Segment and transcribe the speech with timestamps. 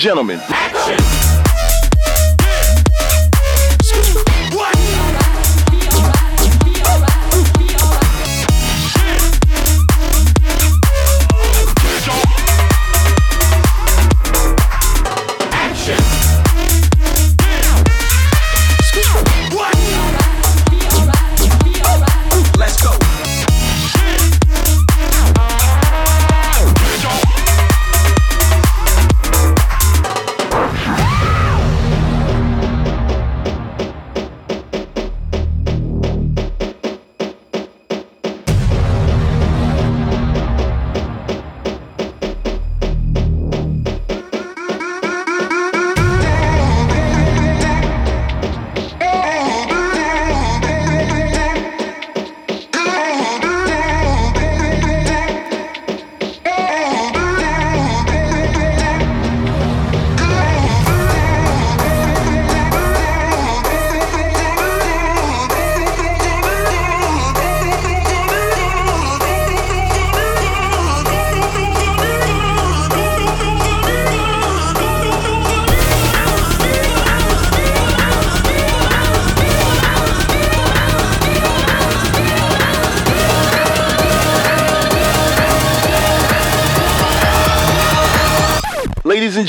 [0.00, 0.40] gentlemen.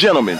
[0.02, 0.40] Gentlemen,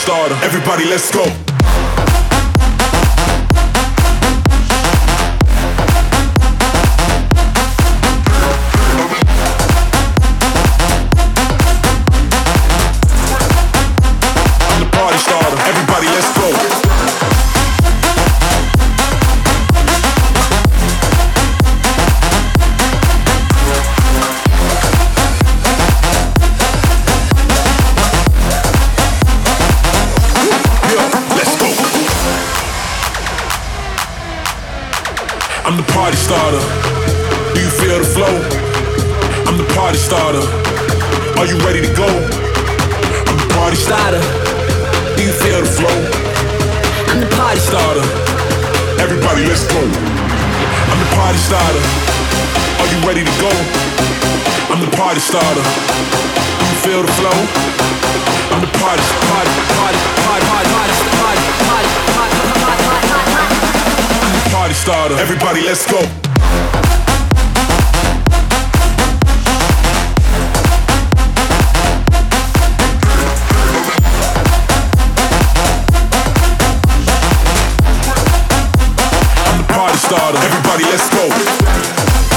[0.00, 0.34] starter.
[0.42, 1.49] Everybody, let's go.
[65.50, 65.98] party, let's go.
[80.32, 82.29] Everybody, let's go.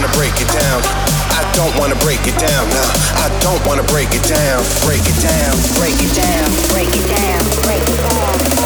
[0.00, 0.80] Wanna break it down.
[1.34, 2.68] I don't wanna break it down.
[2.68, 4.62] Nah, I don't wanna break it down.
[4.86, 5.56] Break it down.
[5.74, 6.48] Break it down.
[6.70, 7.42] Break it down.
[7.64, 8.57] Break it down.